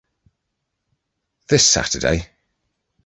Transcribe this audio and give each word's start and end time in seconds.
This 1.47 1.63
Saturday? 1.67 2.31